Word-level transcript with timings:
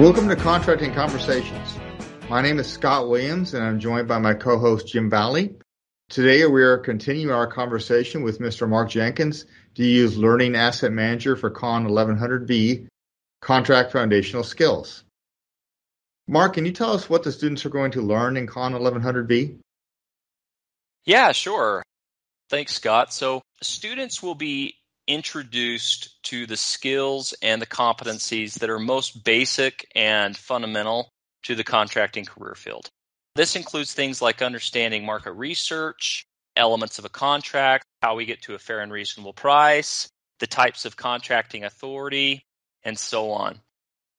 Welcome 0.00 0.28
to 0.28 0.34
Contracting 0.34 0.92
Conversations. 0.92 1.78
My 2.28 2.42
name 2.42 2.58
is 2.58 2.66
Scott 2.66 3.08
Williams, 3.08 3.54
and 3.54 3.62
I'm 3.62 3.78
joined 3.78 4.08
by 4.08 4.18
my 4.18 4.34
co-host 4.34 4.88
Jim 4.88 5.08
Valley. 5.08 5.54
Today, 6.08 6.44
we 6.46 6.64
are 6.64 6.78
continuing 6.78 7.32
our 7.32 7.46
conversation 7.46 8.24
with 8.24 8.40
Mr. 8.40 8.68
Mark 8.68 8.90
Jenkins, 8.90 9.44
DAU's 9.76 10.16
Learning 10.16 10.56
Asset 10.56 10.90
Manager 10.90 11.36
for 11.36 11.48
Con 11.48 11.86
1100V 11.86 12.88
Contract 13.40 13.92
Foundational 13.92 14.42
Skills. 14.42 15.04
Mark, 16.26 16.54
can 16.54 16.66
you 16.66 16.72
tell 16.72 16.90
us 16.90 17.08
what 17.08 17.22
the 17.22 17.30
students 17.30 17.64
are 17.64 17.70
going 17.70 17.92
to 17.92 18.02
learn 18.02 18.36
in 18.36 18.48
Con 18.48 18.72
1100V? 18.72 19.60
Yeah, 21.04 21.30
sure. 21.30 21.84
Thanks, 22.50 22.74
Scott. 22.74 23.12
So, 23.12 23.42
students 23.62 24.20
will 24.20 24.34
be 24.34 24.74
introduced 25.06 26.22
to 26.24 26.46
the 26.46 26.56
skills 26.56 27.34
and 27.42 27.60
the 27.60 27.66
competencies 27.66 28.54
that 28.58 28.70
are 28.70 28.78
most 28.78 29.24
basic 29.24 29.90
and 29.94 30.36
fundamental 30.36 31.10
to 31.44 31.54
the 31.54 31.64
contracting 31.64 32.24
career 32.24 32.54
field. 32.54 32.90
This 33.34 33.56
includes 33.56 33.92
things 33.92 34.22
like 34.22 34.42
understanding 34.42 35.04
market 35.04 35.32
research, 35.32 36.26
elements 36.56 36.98
of 36.98 37.04
a 37.04 37.10
contract, 37.10 37.84
how 38.00 38.14
we 38.14 38.26
get 38.26 38.42
to 38.42 38.54
a 38.54 38.58
fair 38.58 38.80
and 38.80 38.92
reasonable 38.92 39.32
price, 39.32 40.08
the 40.40 40.46
types 40.46 40.84
of 40.84 40.96
contracting 40.96 41.64
authority, 41.64 42.44
and 42.82 42.98
so 42.98 43.30
on. 43.30 43.60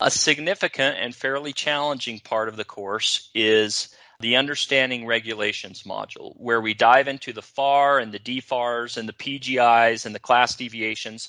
A 0.00 0.10
significant 0.10 0.96
and 0.98 1.14
fairly 1.14 1.52
challenging 1.52 2.20
part 2.20 2.48
of 2.48 2.56
the 2.56 2.64
course 2.64 3.30
is 3.34 3.94
the 4.22 4.36
Understanding 4.36 5.04
Regulations 5.04 5.82
module, 5.82 6.32
where 6.36 6.60
we 6.60 6.74
dive 6.74 7.08
into 7.08 7.32
the 7.32 7.42
FAR 7.42 7.98
and 7.98 8.12
the 8.12 8.20
DFARs 8.20 8.96
and 8.96 9.08
the 9.08 9.12
PGIs 9.12 10.06
and 10.06 10.14
the 10.14 10.20
class 10.20 10.54
deviations. 10.54 11.28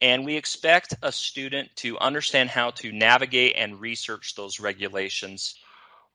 And 0.00 0.24
we 0.24 0.36
expect 0.36 0.94
a 1.02 1.10
student 1.10 1.68
to 1.76 1.98
understand 1.98 2.48
how 2.48 2.70
to 2.70 2.92
navigate 2.92 3.56
and 3.56 3.80
research 3.80 4.36
those 4.36 4.60
regulations. 4.60 5.56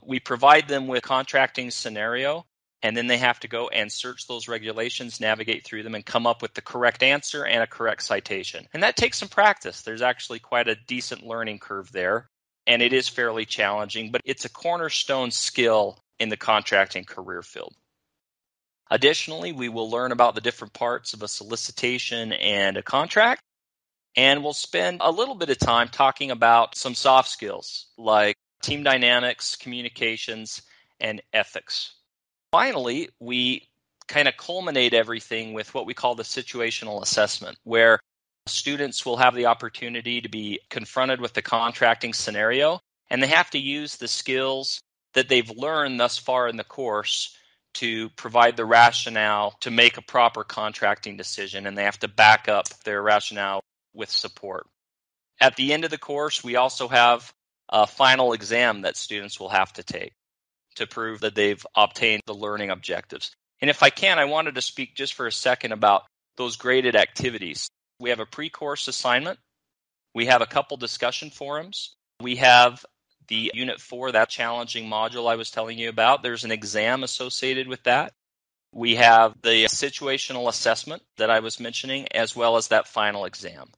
We 0.02 0.22
provide 0.22 0.69
them 0.69 0.88
with 0.88 1.03
contracting 1.03 1.69
scenario, 1.69 2.45
and 2.81 2.95
then 2.95 3.07
they 3.07 3.17
have 3.17 3.41
to 3.41 3.50
go 3.50 3.67
and 3.67 3.91
search 3.91 4.25
those 4.25 4.47
regulations, 4.47 5.19
navigate 5.19 5.66
through 5.66 5.83
them, 5.83 5.95
and 5.95 6.05
come 6.05 6.25
up 6.25 6.41
with 6.41 6.53
the 6.53 6.61
correct 6.61 7.03
answer 7.03 7.45
and 7.45 7.61
a 7.61 7.67
correct 7.67 8.03
citation. 8.03 8.67
And 8.73 8.81
that 8.83 8.95
takes 8.95 9.17
some 9.17 9.29
practice. 9.29 9.81
There's 9.81 10.02
actually 10.02 10.39
quite 10.39 10.69
a 10.69 10.77
decent 10.88 11.23
learning 11.23 11.59
curve 11.59 11.91
there, 11.91 12.29
and 12.66 12.81
it 12.81 12.94
is 12.94 13.09
fairly 13.09 13.45
challenging, 13.45 14.11
but 14.11 14.22
it's 14.23 14.45
a 14.45 14.50
cornerstone 14.50 15.29
skill 15.29 16.00
in 16.19 16.30
the 16.30 16.38
contracting 16.38 17.03
career 17.03 17.41
field. 17.41 17.73
Additionally, 18.91 19.52
we 19.52 19.69
will 19.69 19.89
learn 19.89 20.11
about 20.11 20.35
the 20.35 20.41
different 20.41 20.73
parts 20.73 21.13
of 21.13 21.23
a 21.23 21.27
solicitation 21.27 22.31
and 22.33 22.77
a 22.77 22.83
contract, 22.83 23.41
and 24.16 24.44
we'll 24.44 24.53
spend 24.53 24.99
a 25.02 25.11
little 25.11 25.35
bit 25.35 25.49
of 25.49 25.57
time 25.57 25.88
talking 25.89 26.31
about 26.31 26.75
some 26.75 26.94
soft 26.94 27.30
skills 27.30 27.88
like 27.97 28.35
team 28.61 28.83
dynamics, 28.83 29.55
communications, 29.55 30.61
and 30.99 31.22
ethics. 31.33 31.95
Finally, 32.52 33.09
we 33.19 33.67
kind 34.07 34.27
of 34.27 34.38
culminate 34.38 34.94
everything 34.94 35.53
with 35.53 35.73
what 35.73 35.88
we 35.88 35.94
call 35.94 36.16
the 36.16 36.23
situational 36.23 37.02
assessment, 37.02 37.57
where 37.63 38.00
students 38.47 39.05
will 39.05 39.17
have 39.17 39.33
the 39.33 39.47
opportunity 39.47 40.22
to 40.22 40.29
be 40.29 40.59
confronted 40.69 41.19
with 41.19 41.33
the 41.33 41.41
contracting 41.41 42.13
scenario 42.13 42.79
and 43.09 43.22
they 43.22 43.27
have 43.27 43.50
to 43.52 43.59
use 43.59 43.97
the 43.97 44.07
skills 44.07 44.81
that 45.16 45.30
they've 45.30 45.49
learned 45.49 45.99
thus 45.99 46.17
far 46.17 46.47
in 46.47 46.58
the 46.58 46.63
course 46.63 47.35
to 47.75 48.09
provide 48.11 48.55
the 48.55 48.66
rationale 48.66 49.55
to 49.61 49.72
make 49.72 49.97
a 49.97 50.02
proper 50.02 50.44
contracting 50.44 51.17
decision, 51.17 51.66
and 51.66 51.77
they 51.77 51.83
have 51.83 51.99
to 51.99 52.07
back 52.07 52.47
up 52.47 52.67
their 52.83 53.02
rationale 53.02 53.61
with 53.94 54.09
support. 54.09 54.67
At 55.41 55.55
the 55.55 55.73
end 55.73 55.83
of 55.83 55.91
the 55.91 55.97
course, 55.97 56.44
we 56.44 56.55
also 56.55 56.88
have 56.88 57.33
a 57.69 57.88
final 57.88 58.34
exam 58.34 58.81
that 58.81 58.95
students 58.95 59.40
will 59.40 59.50
have 59.50 59.73
to 59.73 59.84
take 59.84 60.13
to 60.75 60.88
prove 60.88 61.22
that 61.22 61.35
they've 61.35 61.66
obtained 61.75 62.22
the 62.25 62.34
learning 62.34 62.69
objectives. 62.69 63.31
And 63.61 63.69
if 63.69 63.84
I 63.84 63.90
can, 63.90 64.19
I 64.19 64.25
wanted 64.25 64.56
to 64.56 64.61
speak 64.61 64.95
just 64.95 65.13
for 65.13 65.28
a 65.28 65.31
second 65.31 65.72
about 65.72 66.03
those 66.38 66.57
graded 66.57 66.95
activities. 66.95 67.69
We 68.00 68.09
have 68.09 68.19
a 68.19 68.25
pre 68.25 68.50
course 68.50 68.88
assignment, 68.88 69.40
we 70.13 70.25
have 70.25 70.41
a 70.41 70.45
couple 70.45 70.78
discussion 70.78 71.29
forums, 71.29 71.94
we 72.22 72.38
have 72.38 72.85
the 73.28 73.52
Unit 73.53 73.80
4, 73.80 74.13
that 74.13 74.30
challenging 74.30 74.90
module 74.90 75.30
I 75.30 75.36
was 75.36 75.52
telling 75.52 75.78
you 75.78 75.90
about, 75.90 76.24
there's 76.24 76.44
an 76.44 76.52
exam 76.52 77.03
associated 77.03 77.68
with 77.68 77.84
that. 77.84 78.13
We 78.72 78.96
have 78.96 79.36
the 79.41 79.66
situational 79.66 80.50
assessment 80.50 81.02
that 81.18 81.30
I 81.30 81.40
was 81.40 81.59
mentioning, 81.59 82.08
as 82.12 82.35
well 82.35 82.58
as 82.58 82.69
that 82.69 82.88
final 82.88 83.25
exam. 83.25 83.69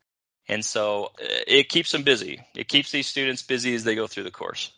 And 0.47 0.63
so 0.63 1.11
uh, 1.21 1.43
it 1.47 1.69
keeps 1.69 1.91
them 1.91 2.03
busy. 2.03 2.41
It 2.55 2.67
keeps 2.67 2.91
these 2.91 3.07
students 3.07 3.43
busy 3.43 3.75
as 3.75 3.83
they 3.83 3.95
go 3.95 4.07
through 4.07 4.23
the 4.23 4.31
course. 4.31 4.71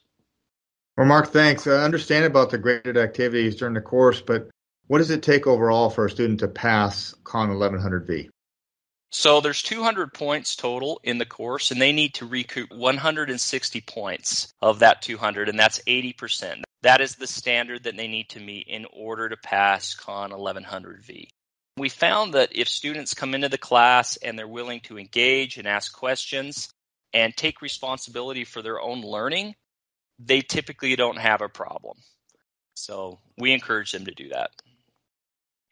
Well, 0.97 1.07
Mark, 1.07 1.27
thanks. 1.27 1.67
I 1.67 1.83
understand 1.83 2.25
about 2.25 2.49
the 2.49 2.57
graded 2.57 2.97
activities 2.97 3.55
during 3.55 3.75
the 3.75 3.81
course, 3.81 4.19
but 4.21 4.49
what 4.87 4.97
does 4.97 5.11
it 5.11 5.23
take 5.23 5.47
overall 5.47 5.89
for 5.89 6.05
a 6.05 6.09
student 6.09 6.39
to 6.41 6.47
pass 6.47 7.13
Con 7.23 7.49
1100V? 7.49 8.29
So 9.11 9.41
there's 9.41 9.63
200 9.63 10.13
points 10.13 10.55
total 10.55 10.99
in 11.03 11.17
the 11.17 11.25
course, 11.25 11.71
and 11.71 11.81
they 11.81 11.91
need 11.91 12.13
to 12.15 12.27
recoup 12.27 12.71
160 12.71 13.81
points 13.81 14.53
of 14.61 14.79
that 14.79 15.01
200, 15.01 15.49
and 15.49 15.59
that's 15.59 15.81
80%. 15.87 16.61
That 16.83 17.01
is 17.01 17.15
the 17.15 17.27
standard 17.27 17.83
that 17.83 17.97
they 17.97 18.07
need 18.07 18.29
to 18.29 18.39
meet 18.39 18.67
in 18.67 18.85
order 18.93 19.27
to 19.27 19.37
pass 19.37 19.95
Con 19.95 20.31
1100V. 20.31 21.27
We 21.77 21.89
found 21.89 22.33
that 22.33 22.55
if 22.55 22.69
students 22.69 23.13
come 23.13 23.33
into 23.33 23.49
the 23.49 23.57
class 23.57 24.17
and 24.17 24.37
they're 24.37 24.47
willing 24.47 24.81
to 24.81 24.99
engage 24.99 25.57
and 25.57 25.67
ask 25.67 25.91
questions 25.91 26.69
and 27.13 27.35
take 27.35 27.61
responsibility 27.61 28.43
for 28.43 28.61
their 28.61 28.79
own 28.79 29.01
learning, 29.01 29.55
they 30.19 30.41
typically 30.41 30.95
don't 30.95 31.17
have 31.17 31.41
a 31.41 31.49
problem. 31.49 31.97
So 32.75 33.19
we 33.37 33.53
encourage 33.53 33.91
them 33.91 34.05
to 34.05 34.11
do 34.11 34.29
that. 34.29 34.51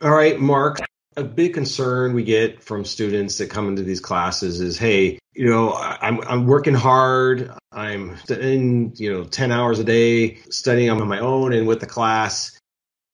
All 0.01 0.11
right, 0.11 0.39
Mark, 0.39 0.79
a 1.17 1.23
big 1.23 1.55
concern 1.55 2.13
we 2.13 2.23
get 2.23 2.61
from 2.61 2.85
students 2.85 3.39
that 3.39 3.49
come 3.49 3.67
into 3.67 3.81
these 3.81 3.99
classes 3.99 4.61
is, 4.61 4.77
hey, 4.77 5.17
you 5.33 5.49
know, 5.49 5.73
I'm 5.73 6.21
I'm 6.21 6.45
working 6.45 6.75
hard. 6.75 7.51
I'm 7.71 8.15
in, 8.29 8.93
you 8.95 9.11
know, 9.11 9.23
10 9.23 9.51
hours 9.51 9.79
a 9.79 9.83
day 9.83 10.35
studying 10.49 10.91
on 10.91 11.05
my 11.07 11.19
own 11.19 11.53
and 11.53 11.67
with 11.67 11.79
the 11.79 11.87
class. 11.87 12.57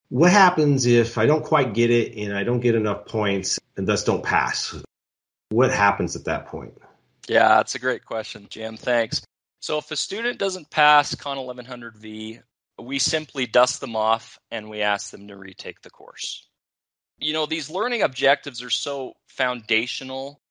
What 0.10 0.32
happens 0.32 0.86
if 0.86 1.18
I 1.18 1.26
don't 1.26 1.44
quite 1.44 1.74
get 1.74 1.90
it 1.90 2.16
and 2.18 2.38
I 2.38 2.44
don't 2.44 2.60
get 2.60 2.76
enough 2.76 3.06
points 3.06 3.58
and 3.78 3.88
thus 3.88 4.04
don't 4.04 4.24
pass? 4.24 4.76
What 5.50 5.72
happens 5.72 6.16
at 6.16 6.26
that 6.26 6.46
point? 6.48 6.74
Yeah, 7.28 7.48
that's 7.48 7.76
a 7.76 7.80
great 7.80 8.06
question, 8.06 8.48
Jim. 8.50 8.76
Thanks. 8.76 9.22
So 9.62 9.78
if 9.78 9.90
a 9.92 9.96
student 9.96 10.40
doesn't 10.40 10.70
pass 10.70 11.16
Con 11.16 11.38
1100V, 11.38 12.42
we 12.82 13.00
simply 13.00 13.46
dust 13.46 13.80
them 13.80 13.96
off 13.96 14.38
and 14.52 14.70
we 14.70 14.82
ask 14.82 15.10
them 15.10 15.30
to 15.30 15.38
retake 15.38 15.82
the 15.82 15.90
course 15.90 16.48
you 17.20 17.34
know, 17.34 17.46
these 17.46 17.70
learning 17.70 18.02
objectives 18.02 18.62
are 18.62 18.70
so 18.70 19.14
foundational 19.28 20.42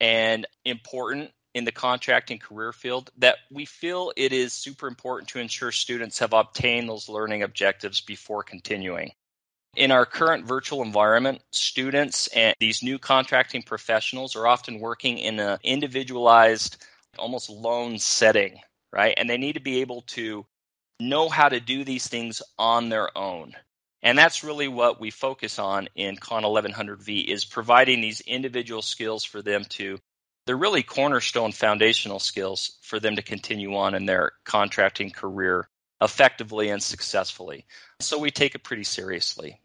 and 0.00 0.46
important 0.64 1.30
in 1.54 1.64
the 1.64 1.72
contracting 1.72 2.38
career 2.38 2.72
field 2.72 3.10
that 3.18 3.36
we 3.50 3.64
feel 3.64 4.12
it 4.16 4.32
is 4.32 4.52
super 4.52 4.88
important 4.88 5.28
to 5.28 5.38
ensure 5.38 5.70
students 5.70 6.18
have 6.18 6.32
obtained 6.32 6.88
those 6.88 7.08
learning 7.08 7.42
objectives 7.42 8.00
before 8.00 8.42
continuing. 8.42 9.12
In 9.76 9.90
our 9.90 10.04
current 10.04 10.46
virtual 10.46 10.82
environment, 10.82 11.40
students 11.50 12.26
and 12.28 12.54
these 12.60 12.82
new 12.82 12.98
contracting 12.98 13.62
professionals 13.62 14.36
are 14.36 14.46
often 14.46 14.80
working 14.80 15.18
in 15.18 15.40
an 15.40 15.58
individualized, 15.62 16.84
almost 17.18 17.48
lone 17.48 17.98
setting, 17.98 18.58
right? 18.92 19.14
And 19.16 19.28
they 19.28 19.38
need 19.38 19.54
to 19.54 19.60
be 19.60 19.80
able 19.80 20.02
to 20.08 20.46
know 21.00 21.28
how 21.28 21.48
to 21.48 21.60
do 21.60 21.84
these 21.84 22.06
things 22.06 22.42
on 22.58 22.88
their 22.88 23.16
own. 23.16 23.54
And 24.02 24.18
that's 24.18 24.42
really 24.42 24.68
what 24.68 25.00
we 25.00 25.10
focus 25.10 25.58
on 25.58 25.88
in 25.94 26.16
Con 26.16 26.42
1100V 26.42 27.24
is 27.24 27.44
providing 27.44 28.00
these 28.00 28.20
individual 28.20 28.82
skills 28.82 29.24
for 29.24 29.42
them 29.42 29.64
to 29.70 29.98
they're 30.46 30.56
really 30.56 30.82
cornerstone 30.82 31.52
foundational 31.52 32.18
skills 32.18 32.78
for 32.82 32.98
them 32.98 33.16
to 33.16 33.22
continue 33.22 33.76
on 33.76 33.94
in 33.94 34.06
their 34.06 34.32
contracting 34.44 35.10
career 35.10 35.68
effectively 36.00 36.68
and 36.70 36.82
successfully. 36.82 37.64
So 38.00 38.18
we 38.18 38.32
take 38.32 38.56
it 38.56 38.64
pretty 38.64 38.82
seriously. 38.82 39.60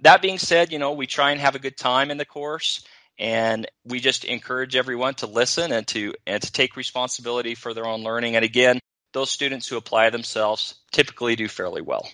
That 0.00 0.20
being 0.20 0.38
said, 0.38 0.70
you 0.70 0.78
know, 0.78 0.92
we 0.92 1.06
try 1.06 1.30
and 1.30 1.40
have 1.40 1.54
a 1.54 1.58
good 1.58 1.78
time 1.78 2.10
in 2.10 2.18
the 2.18 2.26
course 2.26 2.84
and 3.18 3.66
we 3.84 4.00
just 4.00 4.24
encourage 4.24 4.76
everyone 4.76 5.14
to 5.14 5.26
listen 5.26 5.72
and 5.72 5.86
to 5.88 6.14
and 6.26 6.42
to 6.42 6.52
take 6.52 6.76
responsibility 6.76 7.54
for 7.54 7.72
their 7.72 7.86
own 7.86 8.02
learning 8.02 8.36
and 8.36 8.44
again, 8.44 8.80
those 9.14 9.30
students 9.30 9.66
who 9.66 9.78
apply 9.78 10.10
themselves 10.10 10.74
typically 10.92 11.36
do 11.36 11.48
fairly 11.48 11.80
well. 11.80 12.06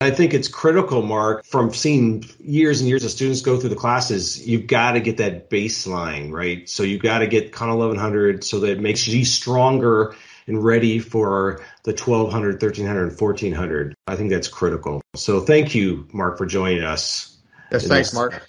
I 0.00 0.10
think 0.10 0.34
it's 0.34 0.48
critical, 0.48 1.00
Mark, 1.00 1.46
from 1.46 1.72
seeing 1.72 2.24
years 2.38 2.80
and 2.80 2.88
years 2.88 3.02
of 3.04 3.10
students 3.10 3.40
go 3.40 3.58
through 3.58 3.70
the 3.70 3.76
classes, 3.76 4.46
you've 4.46 4.66
got 4.66 4.92
to 4.92 5.00
get 5.00 5.16
that 5.16 5.48
baseline, 5.48 6.30
right? 6.30 6.68
So 6.68 6.82
you've 6.82 7.02
got 7.02 7.20
to 7.20 7.26
get 7.26 7.52
Con 7.52 7.70
1100 7.70 8.44
so 8.44 8.60
that 8.60 8.72
it 8.72 8.80
makes 8.80 9.08
you 9.08 9.24
stronger 9.24 10.14
and 10.46 10.62
ready 10.62 10.98
for 10.98 11.62
the 11.84 11.92
1200, 11.92 12.62
1300, 12.62 13.08
and 13.08 13.18
1400. 13.18 13.94
I 14.06 14.16
think 14.16 14.30
that's 14.30 14.48
critical. 14.48 15.00
So 15.14 15.40
thank 15.40 15.74
you, 15.74 16.06
Mark, 16.12 16.36
for 16.36 16.44
joining 16.44 16.82
us. 16.82 17.34
Yes, 17.72 17.86
thanks, 17.86 18.10
this. 18.10 18.14
Mark. 18.14 18.46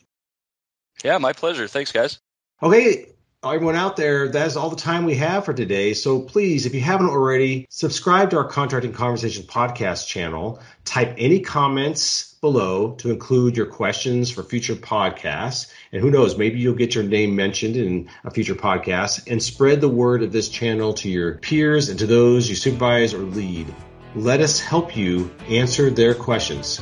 Yeah, 1.03 1.17
my 1.17 1.31
pleasure. 1.31 1.67
Thanks, 1.67 1.93
guys. 1.93 2.19
Okay, 2.61 3.07
everyone 3.51 3.75
out 3.75 3.97
there, 3.97 4.29
that's 4.29 4.55
all 4.55 4.69
the 4.69 4.75
time 4.75 5.05
we 5.05 5.15
have 5.15 5.45
for 5.45 5.53
today. 5.53 5.93
So 5.93 6.19
please, 6.19 6.65
if 6.65 6.73
you 6.73 6.81
haven't 6.81 7.09
already, 7.09 7.67
subscribe 7.69 8.31
to 8.31 8.37
our 8.37 8.47
Contracting 8.47 8.93
Conversations 8.93 9.45
podcast 9.45 10.07
channel. 10.07 10.59
Type 10.85 11.15
any 11.17 11.39
comments 11.39 12.33
below 12.41 12.91
to 12.95 13.11
include 13.11 13.57
your 13.57 13.65
questions 13.65 14.31
for 14.31 14.43
future 14.43 14.75
podcasts. 14.75 15.71
And 15.91 16.01
who 16.01 16.09
knows, 16.09 16.37
maybe 16.37 16.59
you'll 16.59 16.75
get 16.75 16.95
your 16.95 17.03
name 17.03 17.35
mentioned 17.35 17.75
in 17.75 18.09
a 18.23 18.31
future 18.31 18.55
podcast 18.55 19.29
and 19.31 19.41
spread 19.41 19.81
the 19.81 19.89
word 19.89 20.23
of 20.23 20.31
this 20.31 20.49
channel 20.49 20.93
to 20.95 21.09
your 21.09 21.35
peers 21.35 21.89
and 21.89 21.99
to 21.99 22.07
those 22.07 22.49
you 22.49 22.55
supervise 22.55 23.13
or 23.13 23.19
lead. 23.19 23.73
Let 24.15 24.41
us 24.41 24.59
help 24.59 24.97
you 24.97 25.31
answer 25.47 25.89
their 25.89 26.15
questions. 26.15 26.81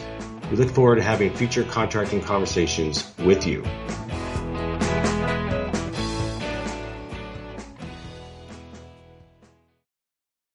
We 0.52 0.58
look 0.58 0.70
forward 0.70 0.98
to 0.98 1.04
having 1.04 1.34
future 1.36 1.64
contracting 1.64 2.22
conversations 2.22 3.12
with 3.20 3.48
you. 3.48 3.64